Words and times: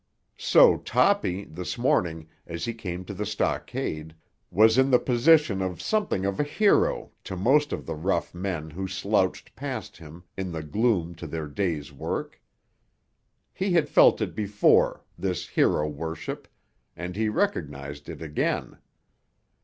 So 0.39 0.77
Toppy, 0.77 1.43
this 1.45 1.77
morning, 1.77 2.27
as 2.47 2.65
he 2.65 2.73
came 2.73 3.05
to 3.05 3.13
the 3.13 3.23
stockade, 3.23 4.15
was 4.49 4.79
in 4.79 4.89
the 4.89 4.97
position 4.97 5.61
of 5.61 5.79
something 5.79 6.25
of 6.25 6.39
a 6.39 6.43
hero 6.43 7.11
to 7.23 7.37
most 7.37 7.71
of 7.71 7.85
the 7.85 7.93
rough 7.93 8.33
men 8.33 8.71
who 8.71 8.87
slouched 8.87 9.55
past 9.55 9.97
him 9.97 10.23
in 10.35 10.51
the 10.51 10.63
gloom 10.63 11.13
to 11.13 11.27
their 11.27 11.45
day's 11.45 11.93
work. 11.93 12.41
He 13.53 13.73
had 13.73 13.89
felt 13.89 14.21
it 14.21 14.33
before, 14.33 15.03
this 15.19 15.49
hero 15.49 15.87
worship, 15.87 16.47
and 16.95 17.15
he 17.15 17.29
recognised 17.29 18.09
it 18.09 18.23
again. 18.23 18.79